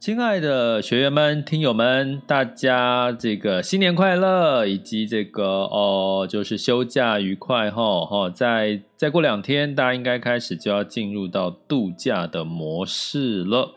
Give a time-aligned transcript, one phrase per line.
[0.00, 8.30] 亲爱的学员们、听友们，大家这个新年快乐，以及这个哦，就是休假愉快哈哈。
[8.30, 13.74] 再再过两天，大家应该开始就要进入到度假的模式了，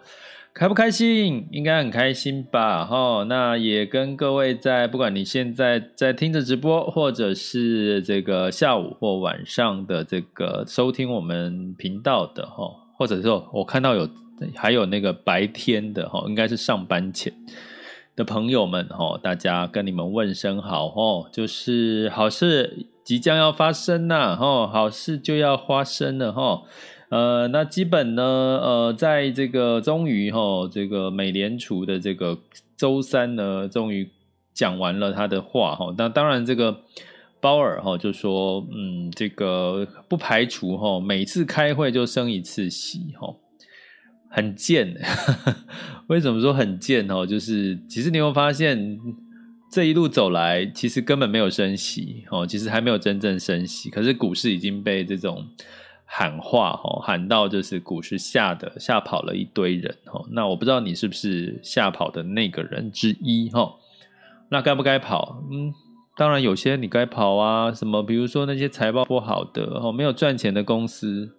[0.53, 1.45] 开不开心？
[1.51, 3.25] 应该很开心吧哈。
[3.27, 14.07] 那也跟各位在，不管你现在在听着直播，或者是这个下午或晚上的这个收听我们频道的哈，或者说我看到有。
[14.55, 17.33] 还有那个白天的哈，应该是上班前
[18.15, 26.63] 的朋友们哈，大家跟你们问声好哈，就是好事即将要发生呐哈，好事就要发生了哈。
[27.09, 32.39] 呃，那基本呢，呃，在这个终于哈，这个美联储的这个
[32.75, 34.09] 周三呢，终于
[34.53, 35.93] 讲完了他的话哈。
[35.95, 36.81] 那当然，这个
[37.39, 43.35] 鲍尔哈就说，嗯，这个不排除哈，每次开会就升一次息哈。
[44.35, 44.99] 很贱，
[46.09, 47.23] 为什么说很贱哦？
[47.23, 48.99] 就是其实你会发现，
[49.71, 53.91] 这一路走来，其实根本没有升息哦，其实还没有真正升息。
[53.91, 55.45] 可是股市已经被这种
[56.05, 60.25] 喊话哦喊到，就是股市吓的吓跑了一堆人哦。
[60.31, 63.75] 那我不知道你是不是吓跑的那个人之一哈？
[64.49, 65.43] 那该不该跑？
[65.51, 65.71] 嗯，
[66.17, 71.35] 当然有些你该跑啊，什么比如说那些财报不好的哦，没有赚钱的公司。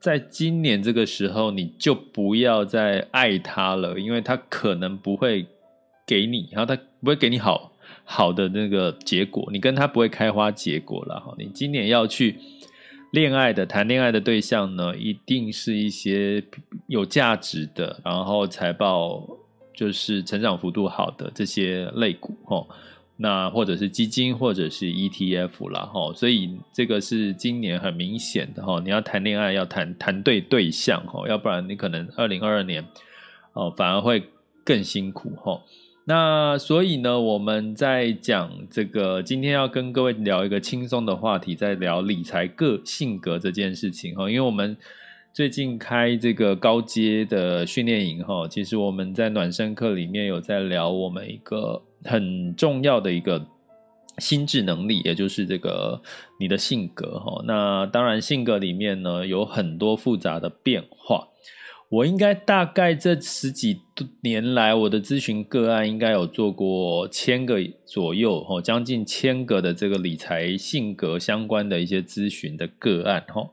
[0.00, 5.46] 在今年这个时候，你就不要再爱他了，因为他可能不会
[6.06, 7.72] 给你，然后他不会给你好
[8.04, 11.34] 好的那个结果，你跟他不会开花结果了哈。
[11.36, 12.36] 你今年要去
[13.12, 16.44] 恋爱的、谈恋爱的对象呢，一定是一些
[16.86, 19.26] 有价值的，然后财报
[19.74, 22.64] 就是成长幅度好的这些类股哈。
[23.20, 32.86] 那或者是基金，或者是 ETF 啦，哈，所以这个是今年很明显的哈，你要谈恋爱要谈谈对对象哈，要不然你可能二零二二年
[33.54, 34.22] 哦反而会
[34.64, 35.60] 更辛苦哈。
[36.04, 44.76] 那所以呢，我们在讲这个，今天要跟各位聊一个轻松的话题，在聊理财个性格这件事情哈，因为我们
[45.32, 51.82] 最近开这个高阶的训练营哈，其实我们在暖身课里面有在聊我们一个。
[52.04, 53.46] 很重要的一个
[54.18, 56.00] 心智能力，也就是这个
[56.40, 57.42] 你的性格哈。
[57.46, 61.28] 那当然，性格里面呢有很多复杂的变化。
[61.90, 63.80] 我应该大概这十几
[64.22, 73.48] 年来，我的咨询个案应该有做过千个左右哈，将近千个的这个理财性格相关的一些咨询的个案哈。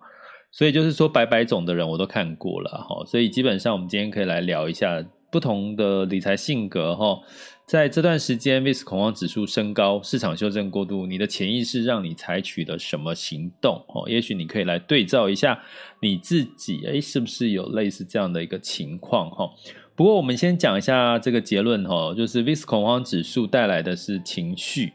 [0.52, 3.06] 所以就是说，百百种的人我都看过了哈。
[3.06, 5.02] 所以基本上，我们今天可以来聊一下
[5.36, 7.20] 不同的理财性格哈。
[7.66, 13.84] 在这段时间，VIX 恐慌指数升高，市场修正过度，你的潜意识让你采取了什么行动？
[13.90, 15.62] 哦，也许你可以来对照一下
[16.00, 19.30] 你自己，哎，是不是有类似这样的一个情况？
[19.30, 19.52] 哈，
[19.94, 24.94] 不过我们先讲一下这个结论，哈，就是 VIX 恐慌指数带来的是情绪，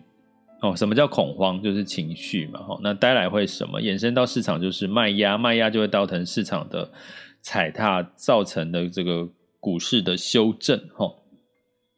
[0.62, 1.62] 哦，什么叫恐慌？
[1.62, 3.78] 就是情绪嘛，哈，那带来会什么？
[3.78, 6.90] 衍生到市场就是卖压，卖压就会造成市场的
[7.42, 9.28] 踩踏，造成的这个
[9.60, 11.14] 股市的修正，哈。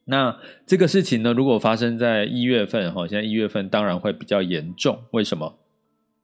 [0.04, 0.36] 那
[0.66, 4.98] 这个事情呢，如果发生在一月份哈，现在一月份当然会比较严重。
[5.12, 5.58] 为什么？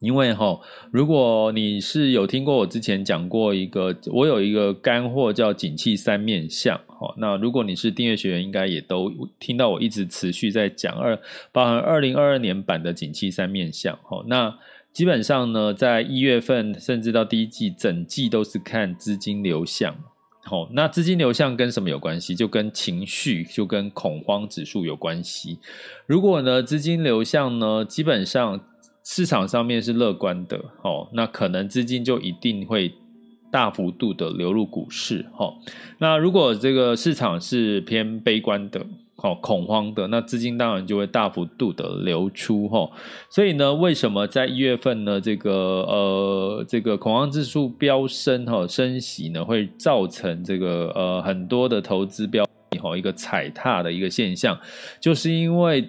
[0.01, 0.61] 因为哈，
[0.93, 7.15] 如果你是有听过我之前讲过一个，我有一个干货叫“景气三面相”哈。
[7.19, 11.21] 那如果你是订阅学员，应该也都听到我一直持续在讲二，
[11.51, 14.25] 包含二零二二年版的“景气三面相”哈。
[14.27, 14.57] 那
[14.93, 19.97] 基本上呢，在一月份甚至到第一季，整季都是看资金流向。
[20.49, 22.35] 好，那资金流向跟什么有关系？
[22.35, 25.59] 就跟情绪，就跟恐慌指数有关系。
[26.07, 28.59] 如果呢，资金流向呢，基本上
[29.05, 32.95] 市场上面是乐观的，哦，那可能资金就一定会
[33.53, 35.55] 大幅度的流入股市，哦。
[35.99, 38.87] 那如果这个市场是偏悲观的，
[39.21, 42.89] 好恐慌的，那资金当然就会大幅度的流出哈。
[43.29, 54.59] 所以呢，为什么在一月份呢，这个呃这个恐慌指数飙升哈，升息呢会造成这个呃很多的投资标的哈一个踩踏的一个现象，
[55.01, 55.89] 就是因为。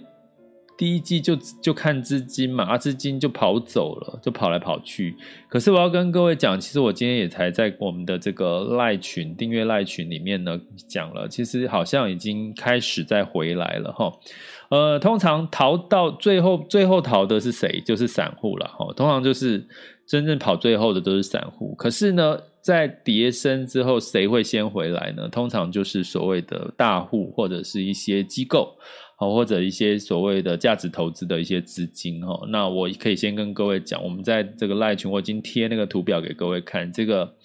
[0.80, 5.14] 第一季就就看资金嘛，啊，资金就跑走了，就跑来跑去。
[5.50, 14.10] 可是我要跟各位讲，其实我今天也才在我们的这个赖群订阅赖群里面呢讲了，其实好像已经开始在回来了哈。
[14.70, 17.82] 呃，通常逃到最后，最后逃的是谁？
[17.86, 18.94] 就是散户了哈。
[18.94, 19.68] 通常就是
[20.08, 21.76] 真正跑最后的都是散户。
[21.76, 25.28] 可是呢，在跌升之后，谁会先回来呢？
[25.28, 28.78] 通常就是所谓的大户或者是一些机构。
[29.22, 37.36] 好，或者一些所谓的价值投资的一些资金哈，那我可以先跟各位讲，我们在这个赖群，我已经贴那个图表给各位看，这个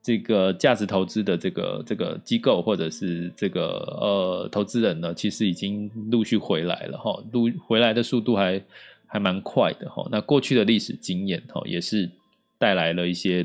[0.00, 3.62] 这个价值投资的这个这个机构或者是这个
[4.00, 8.62] 呃投资人呢，其实已经陆续回来了哈，陆回来的速度还
[9.04, 10.06] 还蛮快的哈。
[10.12, 12.08] 那过去的历史经验哈，也是
[12.56, 13.44] 带来了一些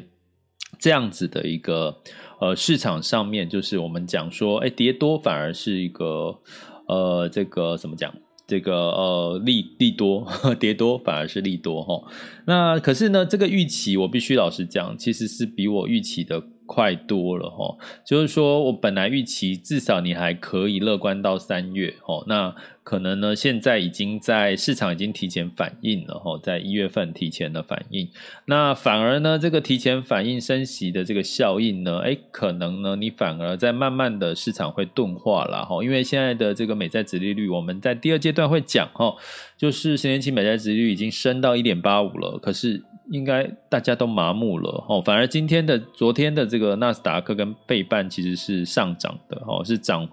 [0.78, 1.98] 这样子的一个
[2.39, 6.38] 呃市场上面，就是我们讲说，哎，跌多反而是一个。
[6.92, 8.14] 呃，这个怎么讲？
[8.48, 10.28] 这个呃，利利多
[10.60, 12.04] 跌多反而是利多哈。
[12.46, 16.44] 那可是呢，这个预期我必须老实讲，其实是比我预期的。
[16.71, 17.75] 快多了哈，
[18.06, 28.07] 就是说我本来预期至少你还可以乐观到三月哦，那可能呢现在已经在市场已经提前反应了哈，在一月份提前的反应，
[28.45, 39.13] 那反而呢这个提前反应升息的这个效应呢，哎，可能呢你反而在慢慢的市场会钝化了哈，因为现在的这个美债殖利率，我们在第二阶段会讲哈，
[39.57, 42.81] 就是十年期美债殖利率已经升到一点八五了，可是。
[43.12, 50.08] 应该大家都麻木了哦，反而今天的、昨天的这个纳斯达克跟费半其实是上涨的哦，是涨，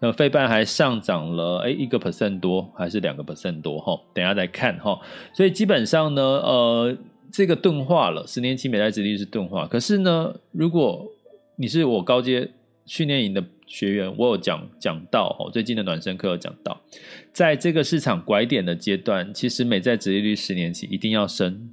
[0.00, 3.98] 呃，费半还上涨了，哎，一个 percent 多还是两个 percent 多哈？
[4.12, 5.00] 等下再看哈。
[5.32, 6.94] 所以基本上呢，呃，
[7.32, 9.66] 这个钝化了，十年期美债殖利率是钝化。
[9.66, 11.06] 可是呢，如果
[11.56, 12.50] 你是我高阶
[12.84, 16.78] 训练营的学员，我有讲讲到哦，最近的暖身课有讲到，
[17.32, 21.71] 在这个市场拐点的阶段，其实美债殖利率十年期一定要升。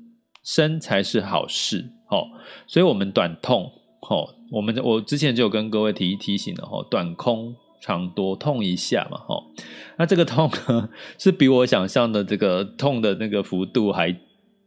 [0.50, 2.25] 升才是好事，哦，
[2.66, 9.44] 所以我们短痛，哦，我们我之前就有跟各位提提醒了，哦，短空长多痛一下嘛，哦，
[9.98, 14.19] 那这个痛呢，是比我想象的这个痛的那个幅度还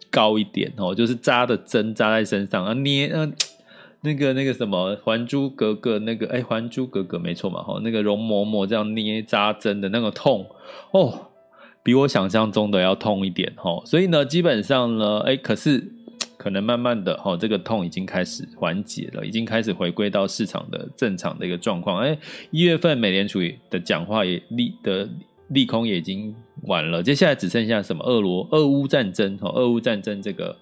[0.09, 3.29] 高一点，哦，就是扎的针扎在身上啊，捏，呃，
[4.03, 10.47] 那个那个什么《还珠格格》那个，哎，《还珠格格》没错嘛，哈，那个容嬷嬷这样捏扎针的那个痛，
[10.93, 11.32] 哦。
[11.83, 15.83] 比我想象中的要痛一点哈，所以呢，基本上呢，哎，可是
[16.37, 21.99] 可能慢慢的哈，这个痛已经开始缓解了，已经开始回归到市场的正常的一个状况。
[21.99, 22.17] 哎，
[22.51, 25.09] 一月份美联储的讲话也利的
[25.49, 28.05] 利空也已经完了，接下来只剩下什么？
[28.05, 30.57] 俄罗俄乌战争哈，俄乌战争这个。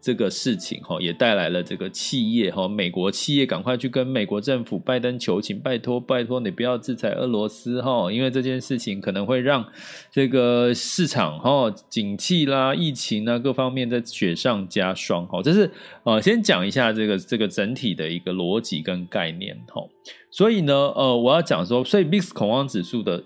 [0.00, 9.66] 这个事情哈，也带来了这个企业哈，美国企业赶快去跟美国政府拜登求情，拜托拜托你不要制裁俄罗斯哈，因为这件事情可能会让
[10.12, 15.42] 这个市场哈，景气啦、疫情啊各方面在雪上加霜哈。
[15.42, 15.68] 这是
[16.04, 19.82] 呃，先讲一下这个这个整体的一个逻辑跟概念哈。
[20.30, 23.24] 所以呢，呃，我要讲说，所以 mix 恐慌指数的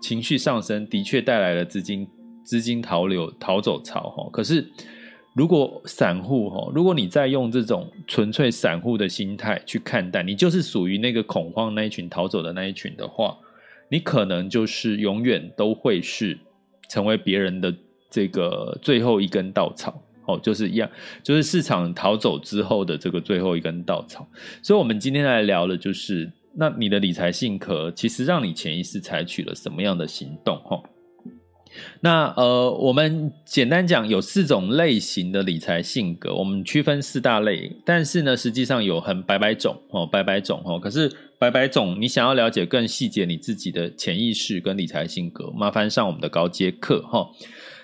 [0.00, 2.06] 情绪上升，的确带来了资金
[2.42, 4.66] 资金逃流逃走潮哈，可是。
[5.34, 13.36] 如果散户哈，如果你再用这种纯粹散户的心态去看待，你就是属于那个恐慌那一群逃走的那一群的话，
[13.88, 16.38] 你可能就是永远都会是
[16.88, 17.74] 成为别人的
[18.08, 20.88] 这个最后一根稻草哦，就是一样，
[21.22, 24.24] 就是市场逃走之后的这个最后一根稻草。
[24.62, 30.80] 所以，我们今天来聊的就是，那你的理财性格其实让你潜意识采取了什么样的行动哈？
[32.00, 37.70] 那呃，我们简单讲，有四种类型的理财性格，我们区分四大类。
[37.84, 40.78] 但是呢，实际上有很百百种哦，百百种哦。
[40.78, 47.28] 可是百百种，你想要了解更细节你自己的潜意识跟理财性格，麻烦上我们的高阶课哈。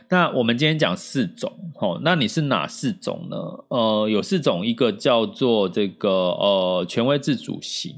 [0.09, 3.37] 那我们今天讲四种哦，那你是哪四种呢？
[3.69, 7.95] 呃，有四种，一个叫做这个呃权威自主型。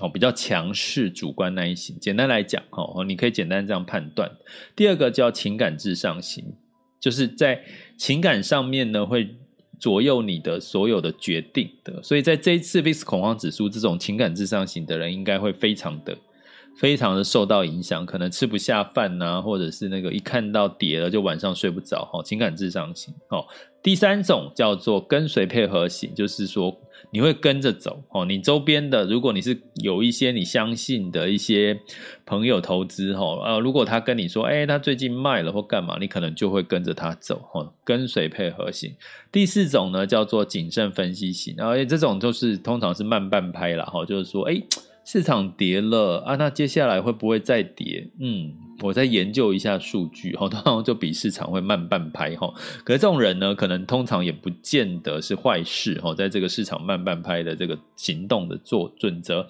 [0.00, 1.96] 哦，比较强势、主观那一型。
[1.98, 4.30] 简单来讲，哦，你可以简单这样判断。
[4.74, 6.44] 第二个叫情感至上型，
[7.00, 7.62] 就是在
[7.96, 9.36] 情感上面呢，会
[9.80, 12.02] 左右你的所有的决定的。
[12.02, 16.16] 所以在这一次 VIX 恐慌指数，这种情感至上型的人，应该会非常的、
[16.78, 22.04] 非常的受到影响，可能吃不下饭呐，或者是那个一看到跌了就晚上睡不着。
[22.12, 23.14] 哈，情感至上型。
[23.28, 23.44] 哦，
[23.82, 26.76] 第三种叫做跟随配合型，就是说。
[27.12, 28.24] 你会跟着走哦。
[28.24, 31.78] 你周边的，如果你是有一些你相信的一些
[32.24, 38.92] 朋友投资哈，呃，如果他跟你说，哎，他最近卖了或干嘛，你可能就会跟着他走哈，跟随配合型。
[39.30, 44.60] 第四种呢，叫做谨慎分析型，然后这种就是通常是慢半拍了哈，就是说，哎。
[45.06, 48.10] 市场跌了啊，那接下来会不会再跌？
[48.18, 52.52] 嗯，我再研究一下数据哈， 通常就比市场会慢半拍哈。
[52.82, 59.46] 可是这种人呢，可能通常也不见得是坏事哈，在这个市场慢半拍的这个行动的做准则。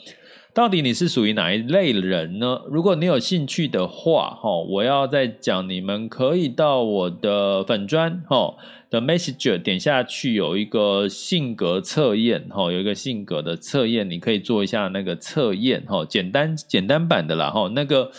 [0.53, 2.61] 到底你是属于哪一类人呢？
[2.71, 8.55] 如果你有兴趣的话，哈，我要再讲，你们可以到我的粉专，哈
[8.91, 18.11] 的 Messenger 点下去，有一个性格测验，哈，有一个性格的测验，你可以做一下那个测验，哈，简单简单版的啦，哈，那个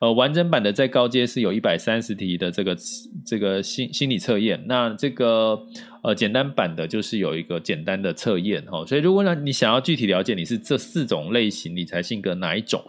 [0.00, 2.76] 呃完整版的在高阶是有一百三十题的这个
[3.24, 5.66] 这个心心理测验，那这个。
[6.02, 12.80] 呃，简单版的就是有一个简单的测验哈，所以如果呢你想要具体了解你是这四种类型理财性格哪一种，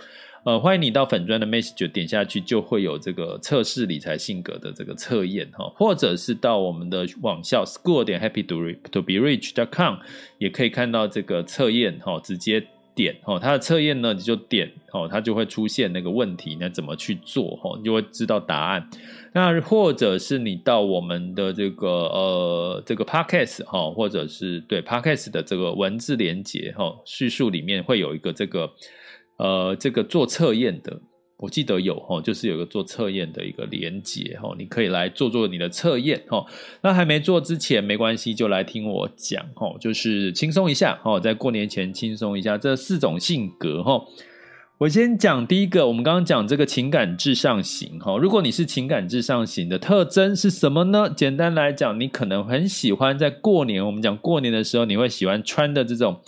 [0.44, 8.56] 呃，欢迎你到粉专的 message 点下去，就会有这个测试理财性格的这个测验哈，或者是到我们的网校 school 点 happy to
[8.91, 9.98] to be rich dot com
[10.38, 12.65] 也可以看到这个测验哈，直接。
[12.98, 18.89] 点哦，它的测验呢，你就点哦，它就会出现那个问题，那怎么去做哈，你就会知道答案。
[19.34, 28.67] 那或者是你到我们的这个呃这个 podcast 哈，或者是对 podcast 的这个文字连接哈，叙述里面会有一个这个
[29.38, 31.00] 呃这个做测验的。
[31.39, 36.44] 我记得有齁，就是有个做测验的一个连结齁，你可以来做做你的测验齁。
[36.82, 44.03] 那还没做之前没关系，就来听我讲齁，就是轻松一下齁，在过年前轻松一下这四种性格齁。
[44.79, 48.17] 我先讲第一个，我们刚刚讲这个情感至上型齁。
[48.17, 51.08] 如果你是情感至上型的特征是什么呢？
[51.15, 56.20] 简单来讲，你可能很喜欢在过年，我们讲过年的时候，你会喜欢穿的这种。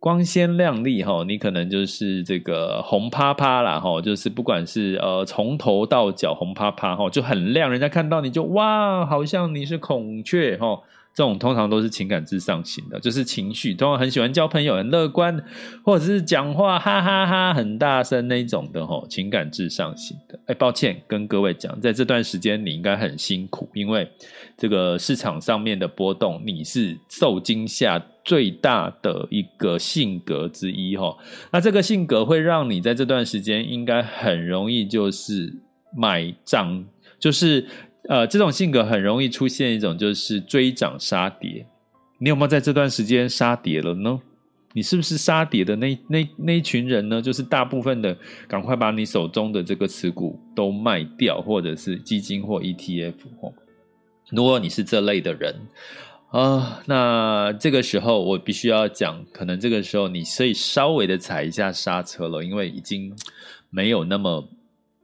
[0.00, 10.80] 光鲜亮丽哈，你可能就是这个红趴趴啦哈，就是不管是呃从头到脚红趴趴哈，就很亮，人家看到你就哇，好像你是孔雀哈。
[11.14, 15.36] 这种通常都是情感至上型的，就是情绪通常很喜欢交朋友，很乐观，
[15.82, 20.38] 或者是讲话哈哈哈哈很大声那种的哈，情感至上型的。
[20.46, 24.08] 哎，抱歉跟各位讲，在这段时间你应该很辛苦，因为
[24.56, 31.16] 这个市场上面的波动，你是受惊吓最大的一个性格之一哈。
[31.50, 35.52] 那这个性格会让你在这段时间应该很容易就是
[35.96, 36.84] 买涨，
[37.18, 37.66] 就是。
[38.08, 41.66] 呃，这种性格很容易出现一种就是追涨杀跌。
[42.18, 44.18] 你有没有在这段时间杀跌了呢？
[44.72, 47.20] 你是不是杀跌的那那那一群人呢？
[47.20, 48.16] 就是大部分的，
[48.46, 53.12] 赶快把你手中的这个持股都卖掉，或者是基金或 ETF。
[54.30, 55.54] 如果你是这类的人
[56.30, 63.14] 啊，那这个时候我必须要讲，可能这个时候你可以稍微的踩一下刹车了，因为已经
[63.70, 64.48] 没有那么。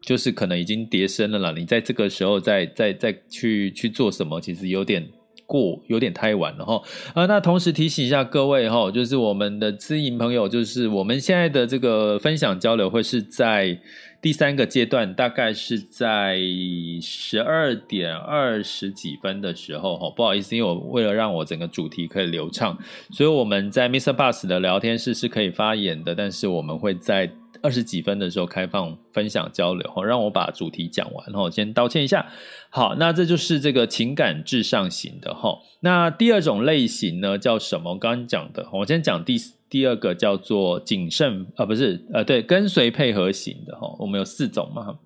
[0.07, 5.09] 就是可能已经跌深了啦，你在这个时候再再再去去做什么，其实有点
[5.47, 6.83] 过，有点太晚了哈。
[7.15, 13.79] 啊，那同时提醒一下各位哈，就是我们的知音朋友，就是我们现在的这个分享交流会是在
[14.21, 16.39] 第三个阶段，大概是在
[17.01, 20.11] 十二点二十几分的时候哈。
[20.11, 22.79] 不好意思，因为我为了让我整个主题可以流畅，
[23.11, 24.15] 所以我们在 Mr.
[24.15, 27.31] Bus 的聊天室是可以发言的，但是我们会在。
[27.65, 32.27] 二十几分的时候开放分享交流，让我把主题讲完，哈，先道歉一下。
[32.69, 35.59] 好，那这就是这个情感至上型的，哈。
[35.81, 37.95] 那第二种类型呢，叫什么？
[37.95, 39.39] 我刚刚讲的，我先讲第
[39.71, 43.97] 第二个叫做谨慎，啊，不是，呃，对，跟随配合型的，哈。
[43.99, 44.99] 我们有四种嘛，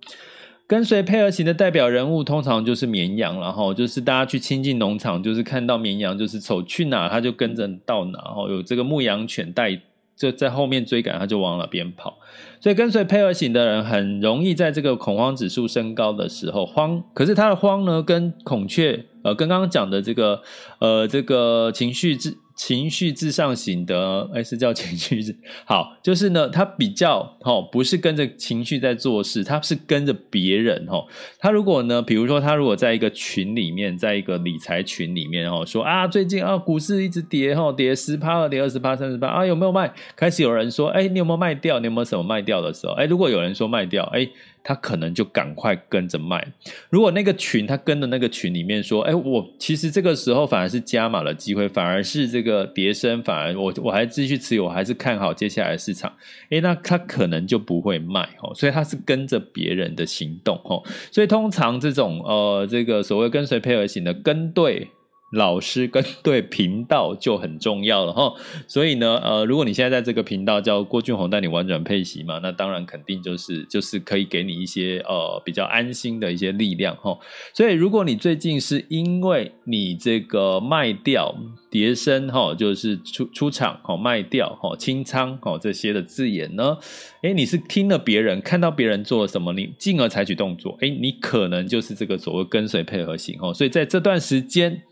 [0.67, 9.81] 跟随配合型的代表人物通常就是绵羊，然后就是大家去亲近农场，就是看到绵羊，就是走去哪，它就跟着到哪，哈，有这个牧羊犬带。
[10.19, 12.19] 就在后面追赶，他就往那边跑。
[12.61, 17.03] 所以跟随配合型的人很容易在这个恐慌指数升高的时候慌。
[17.15, 20.43] 可是他的慌呢，跟孔雀呃，跟刚刚讲的这个
[20.81, 22.37] 呃，这个情绪之。
[22.59, 25.23] 情绪至上型的，哎，是叫情绪
[25.65, 31.07] 好，就是呢，他比较齁，不是跟着情绪在做事，他是跟着别人齁。
[31.39, 39.95] 他如果呢，比如说他如果在一个群里面，在一个理财群里面哦，说啊，最近啊，股市一直跌齁，跌十趴，跌二十趴，三十趴啊，有没有卖？
[40.17, 41.79] 开始有人说，哎，你有没有卖掉？
[41.79, 42.95] 你有没有什么卖掉的时候？
[42.95, 44.29] 哎，如果有人说卖掉，哎。
[44.63, 46.47] 他可能就赶快跟着卖。
[46.91, 56.13] 如果那个群他跟的那个群里面说：“哎，我其实这个时候反而是加码的机会，反而是这个跌深，反而我我还继续持有，我还是看好接下来的市场。”
[56.51, 60.83] 哎，那他可能就不会卖哦，所以他是跟着别人的行动哦。
[61.11, 64.89] 所以通常这种呃，这个所谓跟随配合型的跟对
[65.31, 68.33] 老师跟对频道就很重要了哈，
[68.67, 77.19] 所以呢，呃，如果你现在在这个频道叫郭俊宏带你玩转配息嘛，那当然肯定就是就是可以给你一些呃比较安心的一些力量哈。
[77.53, 81.35] 所以如果你最近是因为你这个卖掉
[81.71, 86.79] 跌升哈，就是出出场哈卖掉哈清仓哈这些的字眼呢，
[87.21, 93.53] 诶，你是听了别人看到别人做了什么，你进而采取动作，诶，你可能就是这个所谓跟随配合型哦。
[93.53, 94.83] 所以在这段时间。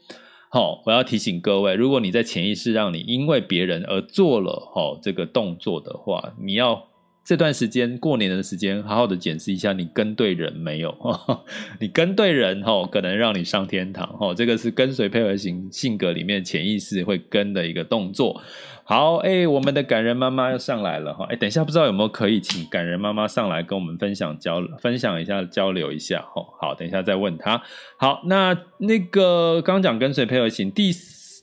[0.56, 6.82] 好，我要提醒各位，如果你在潜意识让你因为别人而做了好这个动作的话，你要
[7.26, 10.96] 这段时间过年的时间，好好的检视一下你跟对人没有？
[11.80, 14.32] 你跟对人哈，可能让你上天堂哈。
[14.32, 18.40] 这个是跟随配合型性格里面潜意识会跟的一个动作。
[18.84, 26.40] 好，哎，我们的感人妈妈要上来了哈，哎，等一下不知道有没有可以请感人妈妈上来跟我们分享交分享一下交流一下哈。
[26.60, 27.60] 好，等一下再问她。
[27.96, 30.92] 好，那那个刚讲跟随配合型，第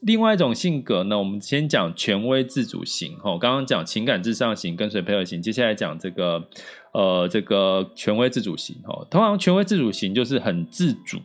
[0.04, 3.38] 另外一种性格呢，我们先讲权威自主型哈。
[3.38, 6.44] 刚刚讲情感至上型跟随配合型，接下来讲这个
[6.94, 9.06] 呃这个权威自主型哈。
[9.10, 11.20] 通常权威自主型就是很自主。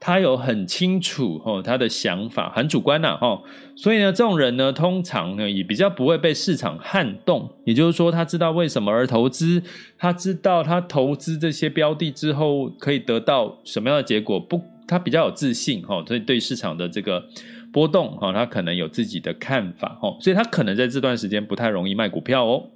[0.00, 3.40] 他有很清楚哦，他的想法很主观呐，哈，
[3.74, 9.62] 所以呢，这种人呢，通常呢也比较不会被市场撼动，也就是说，他知道为什么而投资，
[9.96, 17.26] 他知道他投资这些标的之后可以得到什么样的结果，不，他比较有自信哈，所以对市场的这个
[17.74, 22.70] 波动哈，他可能有自己的看法哦，所以他可能在这段时间不太容易卖股票哦。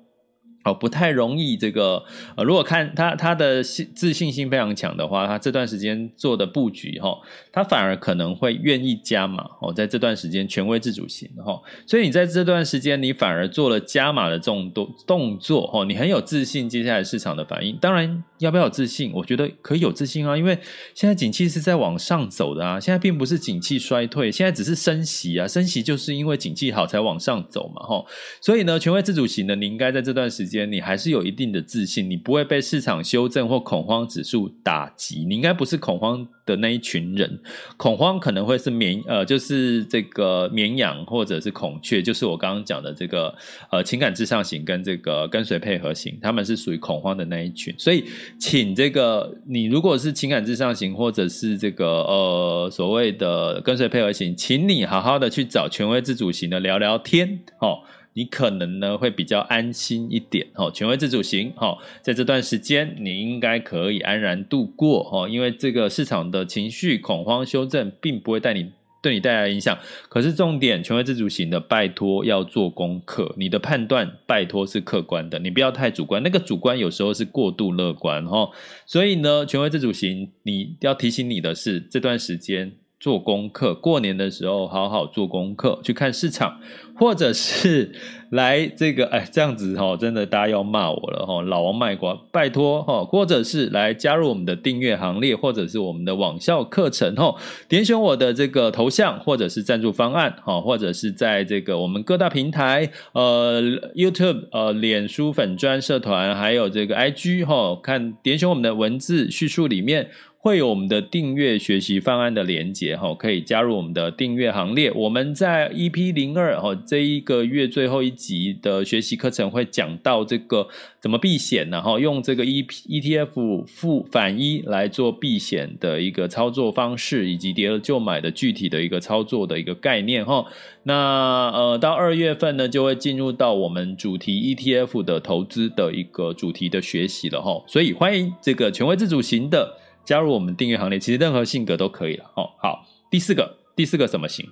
[0.65, 2.03] 哦，不太容易这个
[2.37, 7.17] 呃，如果看他他的信自信心非常强的话，他这段时间做的布局哈，
[7.53, 19.11] 他反而可能会愿意加码哦，在这段时间权威自主型哈，所以你在这段时间你反而做了加码的这种动动作哦，你很有自信，接下来市场的反应，当然要不要有自信？
[19.15, 20.59] 我觉得可以有自信啊，因为
[20.95, 28.07] 现在景气是在往上走的啊，现在并不是景气衰退，现在只是升息啊，升息就是因为景气好才往上走嘛吼，
[28.41, 30.69] 所以呢，权威自主型的你应该在这段时间。
[30.71, 37.41] 你还是有一定的自信，你不会被市场修正或恐慌指数打击，你应该不是恐慌的那一群人。
[37.77, 43.35] 恐慌可能会是绵呃，就是这个绵羊或者是孔雀，就是我刚刚讲的这个
[43.71, 47.75] 呃情感至上型跟这个跟随配合型，他们是属于恐慌的那一群。
[47.79, 48.05] 所以，
[48.39, 57.79] 请这个你如果是情感至上型或者是这个呃所谓的跟随配合型，请你好好的去找权威自主型的聊聊天哦。
[58.15, 69.79] 你可能呢会比较安心一点哈，权威自主型哈，在这段时间你应该可以安然度过哈，因为这个市场的情绪恐慌修正并不会带你对你带来影响。
[70.09, 78.51] 可是重点，权威自主型的拜托要做功课，你的判断拜托是客观的，你不要太主观，那个主观有时候是过度乐观哈。
[78.87, 82.73] 所以呢，权威自主型你要提醒你的是这段时间。
[83.01, 86.59] 做功课，过年的时候好好做功课，去看市场，
[86.97, 87.93] 或者是
[88.31, 97.35] 来这个，哎，这样子哈，真的大家要骂我了哈，老王卖瓜，拜托哈，或者是来加入我们的订阅行列，或者是我们的网校课程哈，
[97.69, 103.63] 点选我的这个头像，或者是赞助方案哈，或者是在这个我们各大平台，呃
[103.95, 110.11] ，YouTube 呃，脸书粉专社团，还有这个 IG 哈，看点选我们的文字叙述里面。
[110.41, 114.91] 会有我们的订阅学习方案的连接哈，可以加入我们的订阅行列。
[114.93, 120.69] 我们在 EP 零二哈这一个月最后一集的学习课程会讲到这个
[121.01, 130.47] 怎么避险，然后用这个 EP ETF 负反一来做避险的一个操作方式，以及跌了就买的具体的一个操作的一个概念哈。
[130.85, 137.61] 那呃到二月份呢，就会进入到我们主题 ETF 的投资的一个主题的学习了哈。
[137.67, 139.75] 所以欢迎这个权威自主型的。
[140.09, 142.25] 加入我们订阅行列，其实任何性格都可以了。
[142.35, 144.49] 哦，好，第四个，第四个什么型？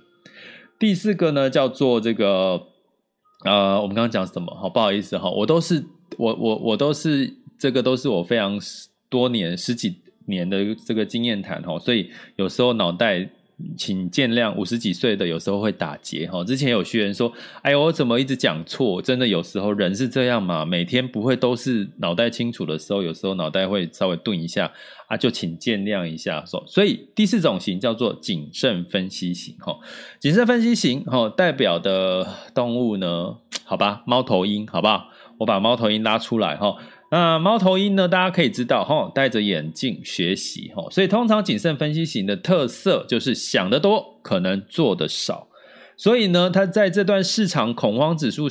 [0.77, 2.61] 第四个呢，叫做这个，
[3.43, 4.53] 呃，我们刚刚讲什么？
[4.53, 5.83] 好，不好意思哈，我都是
[6.19, 8.59] 我我我都是这个都是我非常
[9.09, 9.95] 多年十几
[10.27, 13.27] 年的这个经验谈哈，所以有时候脑袋。
[13.75, 16.43] 请见谅，五十几岁的有时候会打结哈。
[16.43, 17.31] 之前有学员说
[17.63, 24.71] ：“哎呦，我怎么一直讲错？”真的有时候人是这样嘛，每天不会都是脑袋清楚的时候，有时候脑袋会稍微顿一下
[25.07, 26.45] 啊，就请见谅一下。
[26.45, 29.75] 说，所以第四种型叫做谨慎分析型哈。
[30.19, 33.37] 谨慎分析型哈，代表的动物呢？
[33.65, 35.09] 好吧，猫头鹰，好不好？
[35.39, 36.75] 我把猫头鹰拉出来哈。
[37.09, 38.07] 那猫头鹰呢？
[38.07, 45.47] 大家可以知道，哈，戴着眼镜学习，哈，所以通常谨慎分析型的特色就是想得多，可能做的少。
[45.97, 48.47] 所以呢，他在这段市场恐慌指数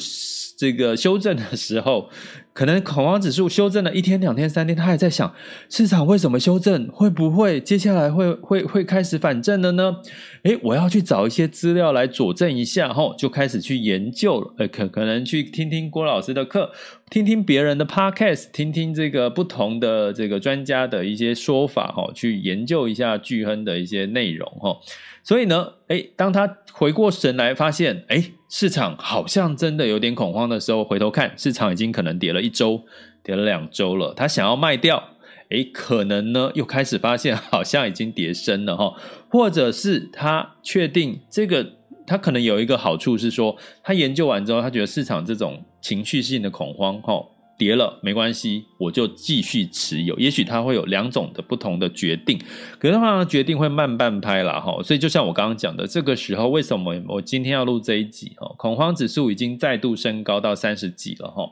[0.58, 2.10] 这个修正的时候，
[2.52, 5.32] 可能恐慌指数修正了一天、两天、三天，他还在想
[5.68, 9.98] 市场为什么修正，会不会接下来会 会会开始反正了呢？
[10.42, 14.54] 诶，我要去找一些资料来佐证一下，吼，就开始去研究了。
[14.58, 16.72] 呃，可可能去听听郭老师的课，
[17.10, 24.80] 听听别人的 podcast，听听这个不同的这个专家的一些说法，吼，去研究一下巨亨的一些内容，吼。
[25.26, 32.82] 所以呢，诶，当他回过神来，发现，诶，市场好像真的有点恐慌的时候，回头看，市场已经可能跌了一周，
[33.24, 34.14] 跌了两周了。
[34.14, 35.02] 他想要卖掉，
[35.48, 38.94] 诶，可能呢又开始发现 好像已经跌深了哈，
[39.28, 41.72] 或者是他确定这个，
[42.06, 47.24] 他可能有一个好处是说，他研究完之后，他觉得市场这种情绪性的恐慌，哈。
[47.58, 50.14] 跌了没关系，我就继续持有。
[50.18, 52.38] 也许他会有两种的不同的决定，
[52.78, 54.82] 可是他的决定会慢半拍啦哈。
[54.82, 58.46] 所以就像我刚刚讲的，这个时候为什么我今天要录这一集哈？
[58.58, 61.50] 恐慌指数已经再度升高到三十几了哈。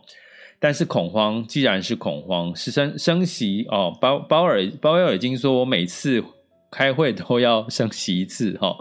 [0.60, 3.96] 但是恐慌既然是恐慌，是升升息哦。
[3.98, 6.22] 鲍鲍尔鲍威尔已经说我每次
[6.70, 8.76] 开会都要升息一次哈。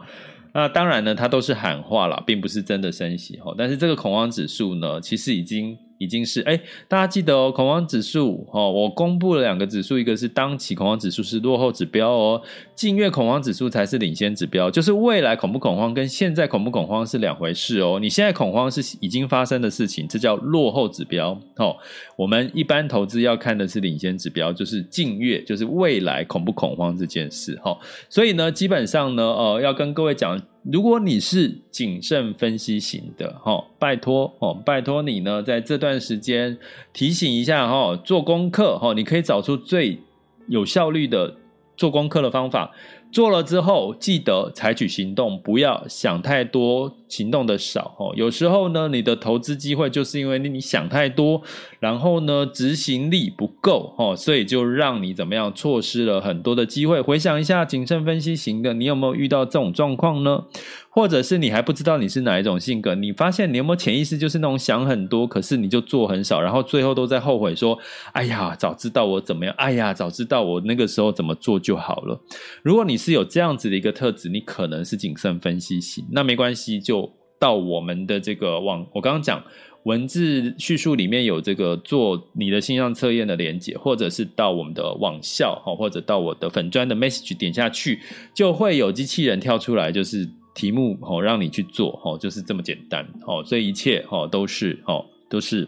[0.53, 3.55] 那当然呢，他都是喊话啦，并不是真的升息哈。
[3.57, 5.77] 但是这个恐慌指数呢，其实已经。
[6.03, 12.41] 已经是哎，大家记得哦，恐慌指数哦，我公布了两个指数，一个是当期恐慌指数是落后指标哦，
[12.75, 17.97] 近月恐慌指数才是领先指标，就是未来恐不恐慌跟现在恐不恐慌是两回事哦。
[18.01, 21.75] 你现在恐慌是已经发生的事情，这叫落后指标哦。
[22.17, 27.77] 我们一般投资要看的是领先指标，就是近月，就是未来恐不恐慌这件事哈。
[28.09, 30.41] 所以呢，基本上呢，呃，要跟各位讲。
[30.63, 36.57] 如果你是谨慎分析型的，哈，拜托，哦，拜托你呢，在这段时间
[36.93, 39.99] 提醒一下，哈，做功课，哈，你可以找出最
[40.47, 41.35] 有效率的
[41.75, 42.71] 做功课的方法。
[43.13, 47.95] 做了之后，记得采取行动，不要想太多，行动的少。
[47.99, 51.43] 哦，有时候呢，你的投资机会就是因为你想太多，
[51.79, 56.99] 然后呢，执行力不够，哦，所以就让你怎么样错失了很多的机会。
[56.99, 60.45] 回想一下，谨慎分析型的，你有没有遇到这种状况呢？
[60.93, 67.75] 或者是你还不知道你是哪一种性格，你发现你有没有潜意识就是那种想很多，可是你就做很少，然后最后都在后悔说
[68.13, 72.21] ：“哎呀，早知道我怎么样，哎呀，早知道我那个时候怎么做就好了。”
[72.61, 79.43] 如果你是有这样子的一个特质，你可能是谨慎分析型，那没关系，就到我们的这个网，我刚刚讲
[79.85, 87.99] 文字叙述里面有这个做你的性向测验的连接，或者是到我们的网校哈，或者到我的粉专的 message 点下去，
[88.35, 90.29] 就会有机器人跳出来，就是。
[90.53, 95.67] 题目哦，让你去做哦，就是这么简单哦，所以一切哦都是哦都是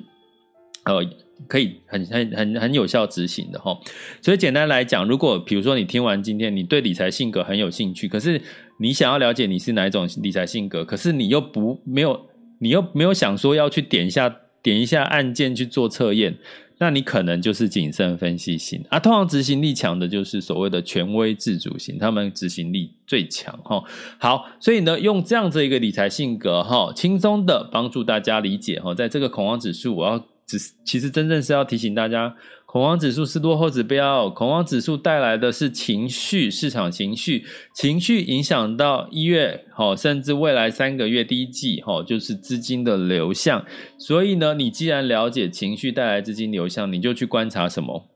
[0.83, 1.03] 呃
[1.47, 3.77] 可以很很很很有效执行的哈。
[4.21, 8.41] 所以简单来讲，如果比如说你听完今天，你对理财性格很有兴趣，可是
[8.79, 16.37] 你想要了解你是哪一种理财性格，可是你又不没有你又没有想说要去点一下点一下按键去做测验。
[16.77, 23.83] 那你可能就是谨慎分析型啊，通常执行力强的就是所谓的权威自主型，他们执行力最强哈。
[24.17, 32.35] 好，所以呢，用这样子一个理财性格哈，轻松的帮助大家理解哈，在这个恐慌指数，我要只其实真正是要提醒大家。
[32.75, 39.63] 恐慌指数是落后指标，恐慌指数带来的是情绪，市场情绪，情绪影响到一月，
[39.97, 43.65] 甚至未来三个月第一季，就是资金的流向。
[43.97, 48.09] 所以呢，你既然了解情绪带来资金流向，你就去观察什么？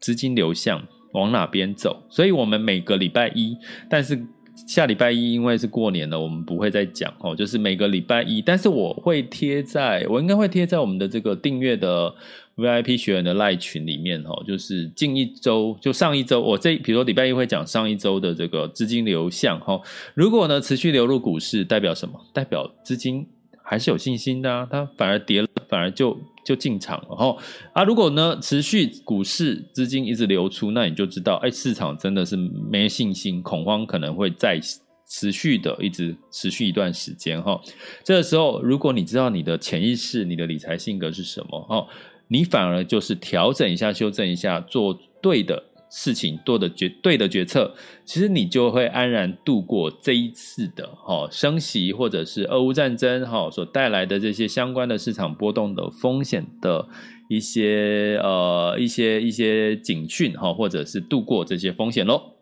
[0.00, 2.04] 资金流向往哪边走？
[2.08, 3.56] 所以我们每个礼拜一，
[3.90, 4.24] 但是
[4.68, 12.14] 下礼拜一因为是过年了，我们不会再讲哦，就是每个礼拜一，但是我会贴在，我应该会贴在我们的这个订阅的。
[12.56, 19.78] VIP 学员的赖群里面，哈，就是近一周，就上一周，我这比如说礼拜一会讲上一周的这个资金流向，哈，
[20.14, 22.18] 如果呢持续流入股市，代表什么？
[22.32, 23.26] 代表资金
[23.62, 27.36] 还是有信心的啊，它反而跌了，反而就就进场了，哈
[27.74, 34.58] 啊，如果呢持续股市资金一直流出，那你就知道，哎，市场真的是没信心，恐慌可能会再
[35.06, 37.60] 持续的一直持续一段时间，哈，
[38.02, 41.86] 这个时候如果你知道你的潜意识、你的理财性格是什么，哈。
[42.28, 56.88] 你反而就是调整一下、修正一下，做对的事情，做的决对的决策，其实你就会安然度过这一次的哈升息或者是俄乌战争哈所带来的这些相关的市场波动的风险的
[57.28, 62.32] 一些呃一些一些警讯哈，或者是度过这些风险喽。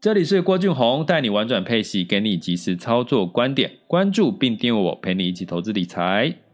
[0.00, 6.49] 这里是郭俊宏带你玩转配息，给你及时操作观点，关注并订阅我，陪你一起投资理财。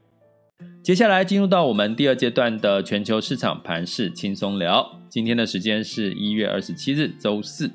[0.87, 5.01] 接下来进入到我们第二阶段的全球市场盘势轻松聊。
[5.09, 7.69] 今天的时间是一月二十七日周四。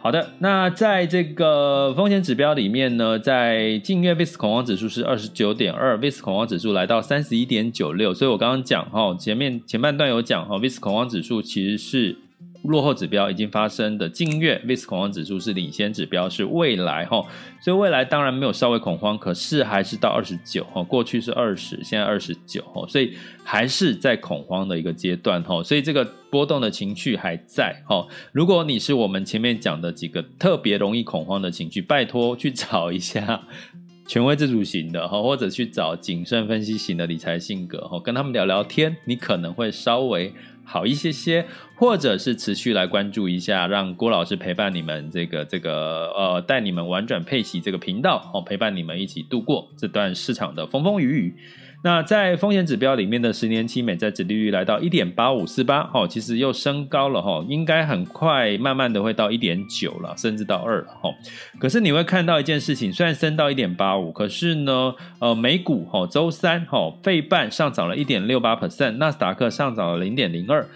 [0.00, 12.16] 好的，那在这个风险指标里面呢，在近月 VIX 恐慌指数是二十九点二，VIX 恐慌指数来到三十一点九六，所以我刚刚讲哈，前面前半段有讲哈，VIX 恐慌指数其实是。
[12.62, 17.24] 落后指标已经发生的近月 VIX 恐慌指数是领先指标，是未来哈，
[17.60, 28.06] 所以未来当然没有稍微恐慌，可是还是到二十九哈，过去是二十，现在二十九哈，所以还是在恐慌的一个阶段哈，所以这个波动的情绪还在哈。
[28.30, 33.40] 如果你是我们前面讲的几个特别容易恐慌的情绪，拜托去找一下
[34.06, 40.34] 权威自主型的哈，或者去找谨慎分析型的理财性格哈，跟他们聊聊天，你可能会稍微。
[40.70, 51.34] 好一些些，或者是持续来关注一下，让郭老师陪伴你们这个这个呃，带你们玩转佩奇这个频道哦，陪伴你们一起度过这段市场的风风雨雨。
[51.82, 61.10] 那在风险指标里面的十年期美债殖利率来到一点八五四八，哦，其实又升高了哈，应该很快慢慢的会到一点九了，甚至到二了哈。
[61.58, 70.68] 可是你会看到一件事情，虽然升到一点八五，可是呢，呃，美股哈周三哈费半上涨了一点六八 percent，纳斯达克上涨了零点零二。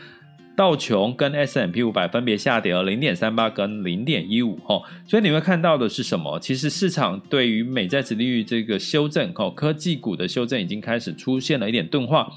[0.57, 6.39] 道琼跟 S&P 五百分别下跌了零点三八跟零点一五哈，所以你会看到的是什么？
[6.39, 12.31] 其实市场对于美债殖利率这个修正，哈，科技股的修正已经开始出现了一点钝化，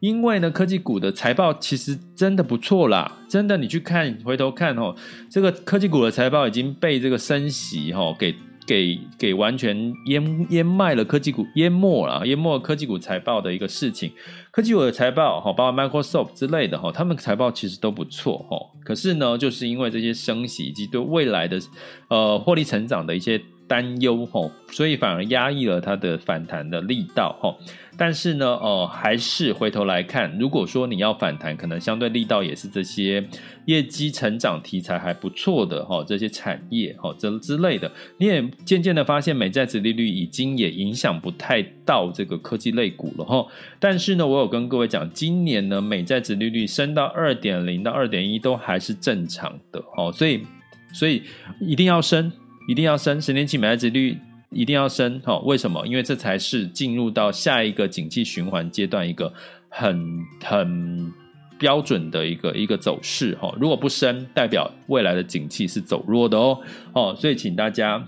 [0.00, 4.94] 因为呢，科技股的财报其实真的不错啦，真的，你去看回头看哦，
[5.28, 8.34] 这个科技股的财报已经被这个升息哈给。
[8.66, 14.12] 给给完全淹淹没了科技股，淹没了淹没了科技股财报的一个事情。
[14.50, 18.56] 科技股的财报哈，包括 Microsoft 之类的哈，他们财报其实都不错哈。
[18.84, 21.58] 可是呢，就是因为这些升息以及对未来的
[22.08, 27.54] 呃获利成长的一些担忧哈，所以反而压抑了它的反弹的力道哈。
[27.96, 33.24] 但是呢，呃，还是回头来看，如果说你要反弹，可能相对力道也是这些
[33.66, 43.46] 业绩成长题材还不错的哈，这些产业哈，这之类的，你也渐渐的发现美债殖利率已经也影响不太到这个科技类股了哈。
[43.78, 50.44] 但是呢，我有跟各位讲，今年呢，美债殖利率升到二点零到二点一都还是正常的哦，所以
[50.92, 51.22] 所以
[51.60, 52.32] 一定要升，
[52.68, 54.18] 一定要升，十年期美债利率。
[54.50, 55.36] 一定要升哈？
[55.40, 55.84] 为什么？
[55.84, 59.32] 因为这才是进入到下一个景气循环阶段一个
[59.68, 61.12] 很很
[61.58, 63.52] 标准的一个一个走势哈。
[63.58, 66.60] 如果不升，代表未来的景气是走弱的哦
[66.92, 67.16] 哦。
[67.18, 68.06] 所以请大家，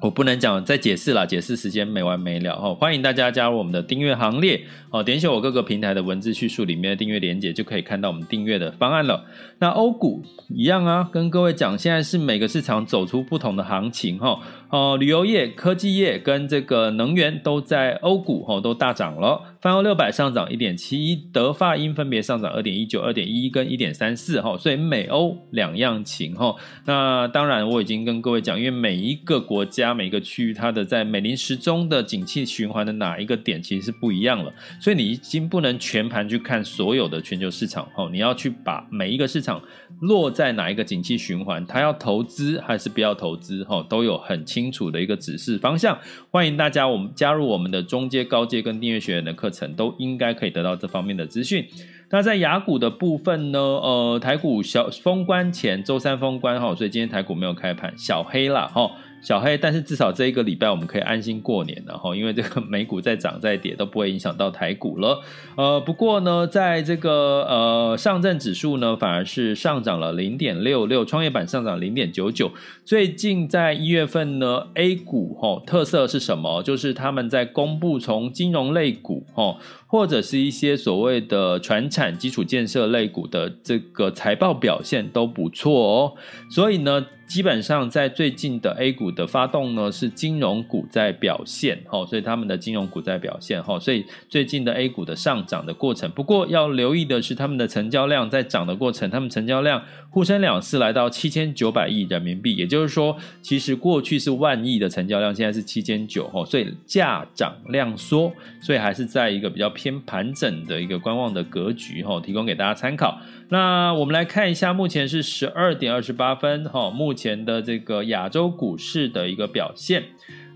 [0.00, 2.74] 我不能讲再解释了，解释时间没完没了哈。
[2.74, 9.24] 欢迎大家加入我们的订阅行列哦，点选我各个平台的文字叙述里面的订阅连结，就可以看到我们订阅的方案了。
[9.60, 14.40] 那欧股一样啊，跟各位讲，现在是每个市场走出不同的行情哈。
[14.68, 19.40] 哦，旅游业、科技业跟这个能源都在欧股哈，都大涨了。
[19.64, 26.54] 泛欧六百上涨一点七一，德法英分别上涨二点一九、二点一跟一点三四哈，所以美欧两样情哈。
[26.84, 39.62] 那当然我已经跟各位讲，因为每一个国家、每个区域，它的在美林时钟的景气循环的哪一个点其实是不一样了，所以你已经不能全盘去看所有的全球市场哈，你要去把每一个市场
[40.02, 44.70] 落在哪一个景气循环，它要投资还是不要投资哈，都有很清。
[44.70, 45.96] 楚的一个指示方向，
[46.32, 51.66] 欢迎大家我们加入我们的中阶、高阶跟订阅学员的课程都应该可以得到这方面的资讯。
[52.10, 53.58] 那在雅股的部分呢？
[53.58, 58.90] 呃，台股小封关前周三封关哈，所以今天台股没有开盘，小黑了哈。
[59.24, 65.22] 小黑，但是至少这一个礼拜我们可以安心过年了哈，因为这个美股再涨再跌都不会影响到台股了。
[65.56, 72.52] 呃，不过呢，在这个呃上证指数呢，反而是上涨了零点六六，创业板上涨零点九九。
[72.84, 76.62] 最近在一月份呢，A 股哈特色是什么？
[76.62, 79.56] 就是他们在公布从金融类股哈，
[79.86, 86.12] 或者是一些所谓的传产基础建设类股的这个财报表现都不错哦，
[86.50, 87.06] 所以呢。
[87.26, 96.10] 基本上在最近的 A 股的发动呢，是金融股在表现，哈，所以他们的金融股在表现，哈，所以最近的 A 股的上涨的过程。
[96.10, 113.18] 不过要留意的是，他们的成交量在涨的过程，他们成交量沪深两市来到七千九百亿人民币，也就是说，其实过去是万亿的成交量，现在是七千九，哈，所以价涨量缩，所以还是在一个比较偏盘整的一个观望的格局，哈，提供给大家参考。
[113.50, 120.04] 那我们来看一下，目前是十二点二十八分，哈，目前的这个亚洲股市的一个表现。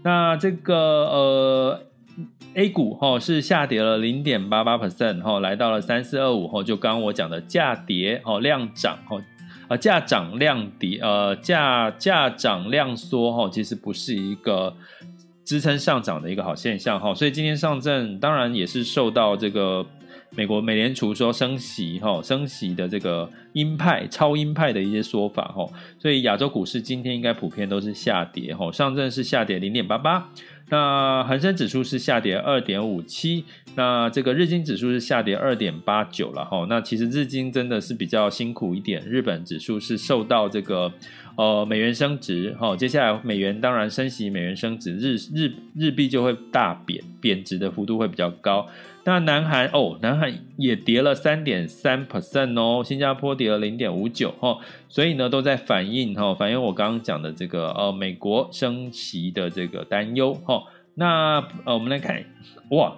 [0.02, 1.80] 那这个呃
[2.54, 9.18] ，A 股哈是下跌了零点八八 percent，哈，来到了三四二五，哈，就刚刚我讲的价跌，哈，量涨，哈，
[9.68, 14.74] 啊，价涨量跌，呃，价价涨量缩，哈，其实不是一个
[15.44, 19.84] 支撑上涨的一个好现象，哈，所以今天上证当然也是受到这个。
[20.38, 30.30] 美国美联储说升息哈，升息的这个鹰派、超鹰派的一些说法哈，所以亚洲股市今天应该普遍都是下跌哈，上证是下跌零点八八。
[30.70, 36.64] 那恒生指数是下跌二点五七，那这个日经指数是下跌二点八九了哈。
[36.68, 40.92] 那其实日经真的是比较辛苦一点，日本指数是受到这个
[41.38, 48.66] 呃美元升值哈，接下来美元当然升息，美元升值，日日日币就会大贬，贬值的幅度会比较高。
[49.04, 60.64] 那南韩哦，南韩也跌了三点三 percent 哦，新加坡跌了零点五九哈，所以呢都在反映哈，反映我刚刚讲的这个呃美国升息的这个担忧哈。
[60.94, 62.24] 那呃我们来看
[62.70, 62.96] 哇。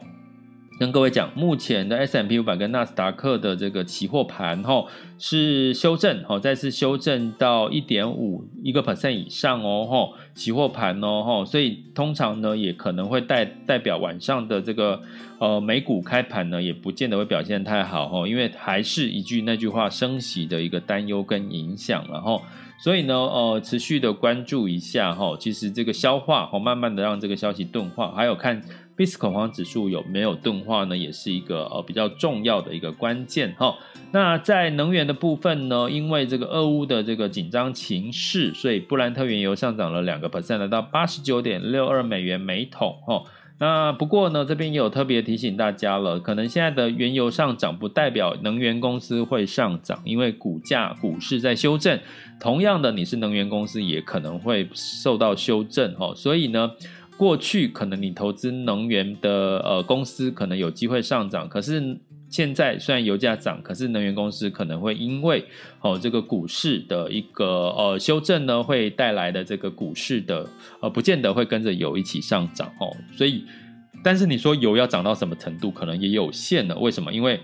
[0.81, 4.83] 跟各位讲，目前的 S M P 五百跟纳斯达克的这个期货盘哈
[5.19, 14.99] 是修正，哈再次修正到一点五一个 percent 以上哦，哈期货盘哦，哈所以通常呢也可能会代代表晚上的这个
[15.39, 22.41] 呃美股开盘呢也不见得会表现太好哈，因为还是一句那句话升息的一个担忧跟影响，然后
[22.83, 28.63] 所以呢呃持续的关注一下哈，其实这个消化哈慢慢的让这个消息钝化，还有看。
[29.01, 30.95] BIS 恐慌指数有没有钝化呢？
[30.95, 33.75] 也是一个呃比较重要的一个关键哈。
[34.13, 43.23] 那在能源的部分呢，因为这个俄乌的这个紧张情势，所以布兰特原油上涨了两个 percent，来到八十九点六二美元每桶哈。
[43.59, 51.99] 那不过呢，这边也有特别提醒大家了，可能现在的原油上涨不代表能源公司会上涨，因为股价股市在修正，
[52.39, 56.13] 同样的你是能源公司也可能会受到修正哈。
[56.15, 56.73] 所以呢。
[57.21, 61.99] 过去可能你投资能源的呃公司可能有机会上涨，可是
[62.31, 65.45] 现在虽然油价涨，可是能源公司可能会因为
[65.83, 70.49] 哦这个股市的一个呃修正呢，会带来的这个股市的
[70.81, 73.45] 呃不见得会跟着油一起上涨哦，所以
[74.03, 77.13] 但是你说油要涨到什么程度，可能也有限了，为什么？
[77.13, 77.39] 因为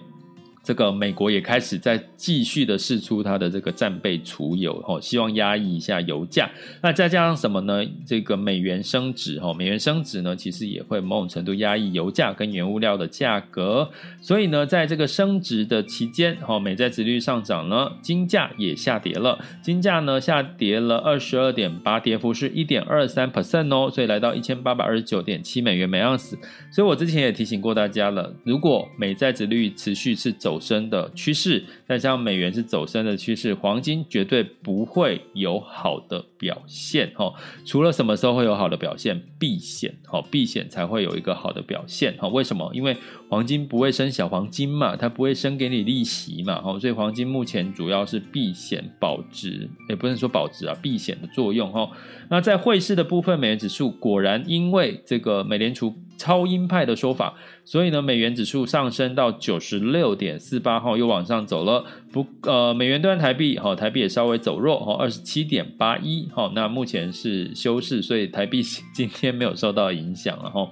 [0.67, 6.51] 这个美国也开始在继续的释出它的这个战备储油，吼，希望压抑一下油价。
[6.83, 7.85] 那再加上什么呢？
[8.05, 13.89] 这个美元升值，吼，美元升值呢，其实也会某种程度压抑油价跟原物料的价格。
[14.21, 19.39] 所以呢，在这个升值的期间，吼，美债殖利率上涨呢，金价也下跌了。
[19.63, 26.37] 金价呢下跌了二十二点八，跌幅是一点二三 percent 哦，所以来到一千八百二十九点七美元每盎司。
[26.73, 37.31] 所以我之前也提醒过大家了，如果美债殖利率持续是走走升的趋势，再加上美元是走升的趋势，黄金绝对不会有好的表现哈。
[37.67, 39.23] 除了什么时候会有好的表现？
[39.39, 42.27] 避险哈，避险才会有一个好的表现哈。
[42.29, 42.71] 为什么？
[42.73, 42.97] 因为
[43.29, 46.79] 黄金不会生小黄金嘛，它不会生给你利息嘛哈。
[46.79, 51.91] 所以黄金目前主要是避险保值，也不能说保值啊，避险的作用哈。
[52.29, 55.95] 那在汇市的部分，美元指数果然因为这个美联储。
[56.19, 61.85] 超鹰派的说法，所以呢，美元指数上升到九十六点四八号，又往上走了。
[62.11, 68.63] 不，呃，美元兑换台币，哈，台币也稍微走弱，哈，二十七点八一，哈，那目前是休市，所以台币
[68.95, 70.71] 今天没有受到影响了，哈，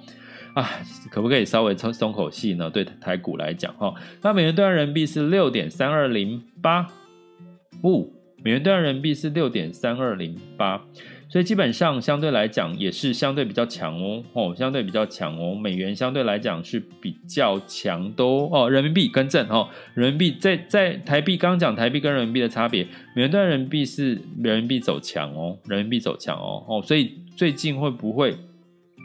[0.55, 0.71] 啊，
[1.11, 2.71] 可不可以稍微松松口气呢？
[2.71, 6.87] 对台股来讲，哈，那美元兑换人民币是六点三二零八，
[7.83, 8.13] 五，
[8.43, 10.81] 美元兑换人民币是六点三二零八。
[11.27, 22.85] 所以基本上相对来讲也是相对比较强哦，哦，相对比较强哦，美元相对来讲是比较强的哦，哦，人民币更正哦，人民币在在台币刚讲台币跟人民币的差别，
[23.17, 28.37] 美元兑人民币是人民币走强哦，人民币走强哦，哦，所以最近会不会？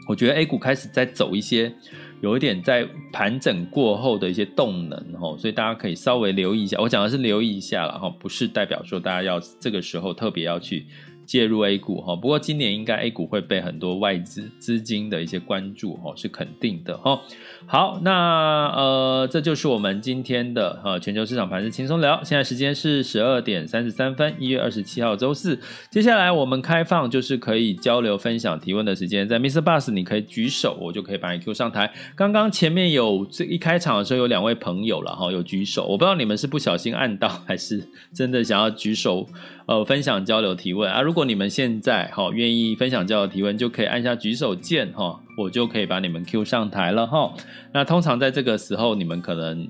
[0.06, 1.72] 我觉得 A 股开始在走一些
[2.20, 10.86] 有一点在盘整过后的一些动能哦，所以大家可以稍微留意一下，我讲的是留意一下了哈，不是代表说大家要这个时候特别要去。
[11.30, 17.20] 介入 A 股哈，不过今年应该 A 股会被很多外资资金的一些关注哈，是肯定的哈。
[17.68, 22.20] 好，那呃，这就是我们今天的呃全球市场盘势轻松聊。
[22.24, 25.56] 现在时间是十二点三十三分，一月二十七号周四。
[25.88, 29.60] 接下来我们开放就是可以交流、分享、提问的时间，在 Mr.
[29.60, 31.92] Bus 你可以举手，我就可以把你 Q 上台。
[32.16, 39.28] 刚刚前面有这一开场的时候有两位朋友了哈，有举手，我不知道你们是不小心按到还是真的想要举手。
[39.70, 41.00] 呃，分享交流提问啊！
[41.00, 47.32] 如果你们现在哈愿意分享交流提问，就可以按下举手键哈，我就可以把你们 Q 上台了哈。
[47.72, 49.68] 那通常在这个时候，你们可能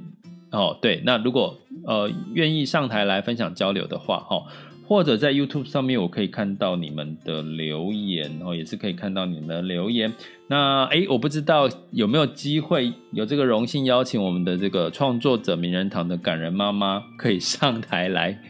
[0.53, 4.43] 哦对，那如果呃愿意上台来分享交流的话哈，
[4.89, 10.11] 或者在 YouTube 上面，我可以看到你们的留言哦，也是可以看到你们的留言。
[10.47, 18.41] 那诶，我不知道有没有机会有这个荣幸邀请我们的这个创作者名人堂的感人妈妈可以上台来。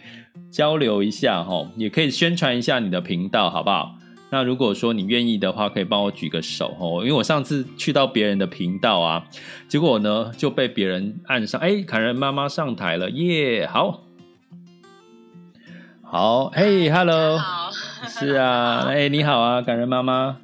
[0.50, 3.96] 交流一下哈，也可以宣传一下你的频道，好不好？
[4.32, 9.26] 那如果说你愿意的话，可以帮我举个手哦，因为我上次去到别人的频道啊，
[9.66, 14.02] 结果呢就被别人按上，哎，感人妈妈上台了，耶，好，
[16.02, 17.40] 好，嘿，Hello，
[18.06, 20.36] 是啊，哎，你好啊，感人妈妈。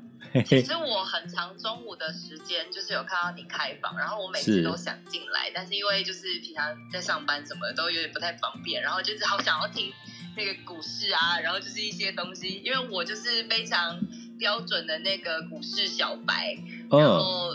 [0.42, 9.92] 其实 我很长中午的时间就是有看到你开房，然后我每次都想进来，是但是因为就是平常在上班什么的都有点不太方便，然后就是好想要听
[10.36, 13.98] 那个股市啊，然后就是一些东西，因为我就是非常
[14.38, 16.56] 标准的那个股市小白，
[16.90, 17.54] 然后。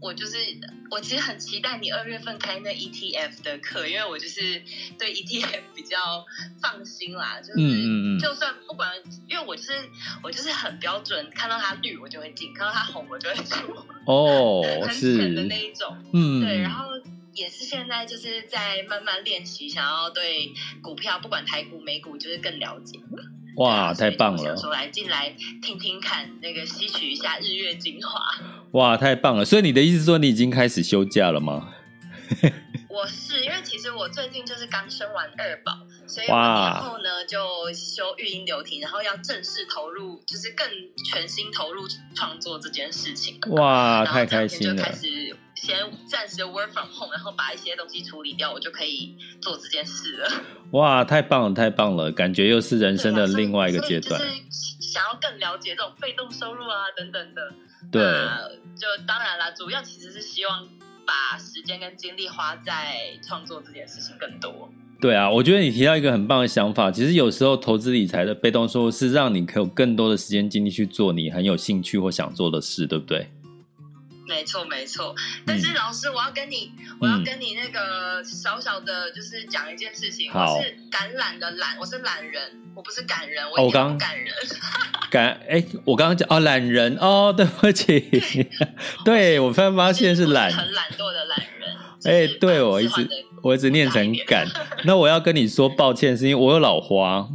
[0.00, 0.36] 我就是，
[0.90, 4.62] 我其实很期待你二月份开那 ETF 的课，因为我就是
[4.98, 6.24] 对 ETF 比较
[6.60, 7.40] 放心啦。
[7.40, 8.90] 就是，嗯嗯、就算不管，
[9.28, 9.72] 因为我就是
[10.22, 13.74] 我就是很标准，看到它绿我就会进，看到它红我就会出。
[14.06, 15.96] 哦， 很浅的那一种。
[16.12, 16.86] 嗯，对，然后
[17.34, 23.00] 也是现在就是在慢慢练习，想要对股票，不管台股、美股，就是更了解。
[23.56, 24.56] 哇，太棒了！
[24.56, 28.20] 说来进来听听看，那个吸取一下日月精华。
[28.72, 29.44] 哇，太棒了！
[29.44, 31.68] 所以你的意思是说你已经开始休假了吗？
[32.90, 35.72] 我是因为其实我最近就是刚生完二宝，
[36.06, 37.38] 所以我年后呢就
[37.72, 40.66] 休育婴留停，然后要正式投入，就是更
[41.10, 43.38] 全心投入创作这件事情。
[43.52, 44.76] 哇，太开心了！
[44.76, 50.30] 就开始先暂时 work from home，然后把一些东西处理掉，我就可以做这件事了。
[50.72, 52.10] 哇，太棒了，太棒了！
[52.12, 54.20] 感觉又是人生的另外一个阶段。
[54.20, 54.32] 就是
[54.80, 57.54] 想要更了解这种被动收入啊等等的。
[57.90, 58.02] 对，
[58.76, 60.68] 就当然啦，主要其实是希望
[61.06, 64.70] 把时间跟精力花在创作这件事情更多。
[65.00, 73.30] 对啊，我觉得你提到一个很棒的想法，其实有时候投资理财的被动收入是让你可以有更多的时间精力去做你很有兴趣或想做的事，对不对？
[74.28, 75.14] 没错，没错。
[75.46, 80.30] 但是老师，我要跟你，嗯、我要跟你那个小小的，就是讲一件事情。
[80.32, 82.42] 我是橄榄的懒，我是懒人，
[82.74, 84.32] 我不是感人，我一点不感人。
[85.10, 87.98] 感哎，我刚刚讲哦，懒人哦， 对不起，
[89.04, 91.76] 对 我突然发现是懒，很懒惰的懒人。
[92.04, 93.08] 哎，对我一直。
[93.42, 94.46] 我一直念成感，
[94.84, 97.26] 那我要跟你说抱歉，是因为我有老花，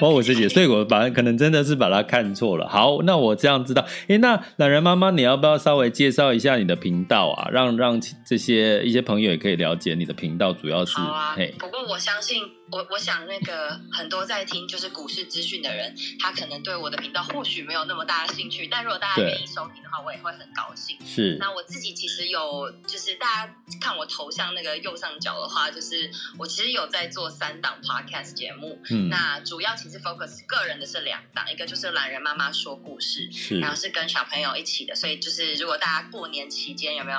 [0.00, 2.68] 我我自己，所以我把可能真的是把它看错了。
[2.68, 3.84] 好，那我这样知道。
[4.08, 7.48] 诶，那懒人妈妈，你要不要稍微介绍一下你的频道啊？
[7.50, 10.96] 让让这些一些朋友也可以了解你的频道，主要是。
[10.98, 11.34] 好啊。
[11.36, 12.42] 嘿不过我相信。
[12.72, 20.96] 我我想那个很多在听就是股市资讯的人，他可能对我的频道或许没有那么大的兴趣，但如果大家愿意收听的话，我也会很高兴。
[21.06, 21.36] 是。
[21.38, 28.80] 那我自己其实有，就是大家看我头像那个右上角的话，就是我其实有在做三档 podcast 节目。
[28.90, 29.10] 嗯。
[29.10, 33.60] 那主要其实 focus 个人的是两档，一个就是懒人妈妈说故事，是。
[33.60, 37.18] 然后是跟小朋友一起的，所以就是如果大家过年期间有没有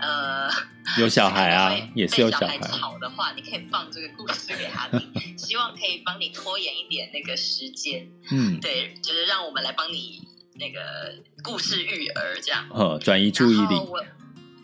[0.00, 0.48] 呃
[0.98, 4.83] 有小孩啊， 也是有小孩吵的话，你可以放这个故事给他。
[5.36, 10.20] 希望可以帮你拖延一点那个时间，嗯，对，就是让我们来帮你
[10.54, 13.74] 那个故事育儿这样，呃，转移注意力。
[13.74, 14.04] 我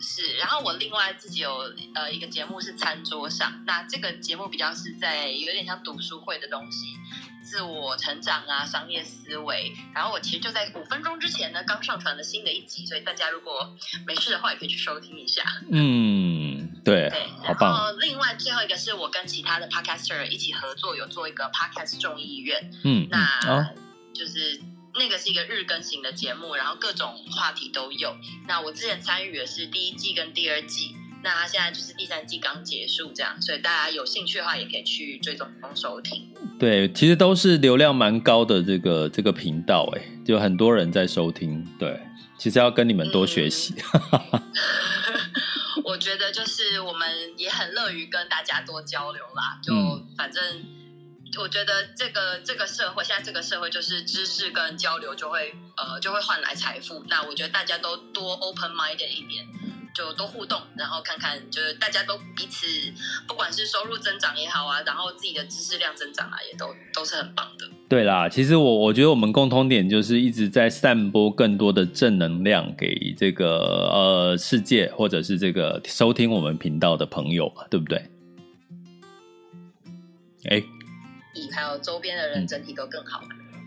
[0.03, 6.95] 是，然后我另外自己有呃一个节目是餐桌上，那这个节目比较是在有点像读书会的东西，
[7.43, 9.71] 自我成长啊，商业思维。
[9.93, 13.71] 然后我其实就在五分钟之前呢，刚上传了新的一集，所以大家如果
[14.07, 15.43] 没事的话，也可以去收听一下。
[15.69, 16.20] 嗯。
[16.83, 17.71] 对，对，好棒。
[17.71, 22.71] 然后另外最后一个是我跟其他的 podcaster 一起合作，有做一个 podcast 众议院。
[22.83, 23.69] 嗯，那
[24.13, 24.59] 就是
[24.95, 28.15] 那个是一个日更型的节目，然后各种话题都有。
[28.47, 36.27] 那我之前参与的是第一季跟第二季，那他现在就是第三季刚结束，这样，所以大家有兴趣的话也可以去追踪收听。
[36.59, 41.65] 对，其实都是流量蛮高的这个这个频道，哎，就很多人在收听。
[41.79, 41.99] 对，
[42.37, 43.75] 其实要跟你们多学习。
[46.01, 49.59] 觉得就是我们也很乐于跟大家多交流啦。
[49.63, 49.73] 就
[50.17, 50.43] 反正
[51.37, 57.05] 我觉得这个这个社会现在这个社会就是知识跟交流就会呃就会换来财富。
[57.07, 59.47] 那我觉得大家都多 open minded 一点，
[59.93, 62.65] 就多互动，然后看看就是大家都彼此
[63.27, 67.69] 不管是收入增长也好啊，然后自己的知识量增长啊，也都都是很棒的。
[67.89, 77.97] 对啦，其实我我觉得我们共通点就是一直在散播更多的正能量给这个呃世界，或者是这个收听我们频道的朋友嘛，对不对？
[80.49, 80.63] 哎，
[81.53, 83.21] 还有周边的人整体都更好。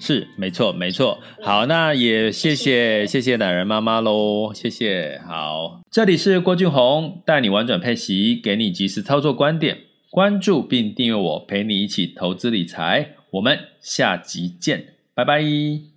[0.06, 1.18] 是，没错，没错。
[1.40, 5.18] 好，那也谢谢谢谢懒人妈妈喽，谢谢。
[5.26, 9.78] 好，这里是郭俊宏，带你玩转配息，给你及时操作观点，
[10.10, 13.14] 关注并订阅我，陪你一起投资理财。
[13.30, 15.93] 我们下集见，拜拜。